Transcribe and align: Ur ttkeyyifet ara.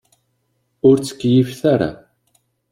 Ur 0.87 0.95
ttkeyyifet 0.99 1.61
ara. 1.73 1.91